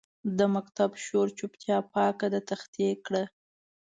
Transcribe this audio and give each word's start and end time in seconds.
د 0.37 0.39
مکتب 0.55 0.89
شور 1.05 1.27
چوپتیا 1.37 1.77
پاکه 1.93 2.27
د 2.33 2.35
تختې 2.49 2.89
کړه 3.05 3.23